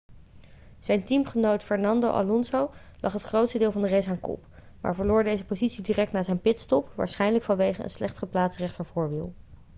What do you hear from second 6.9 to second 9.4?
waarschijnlijk vanwege een slecht geplaatst rechtervoorwiel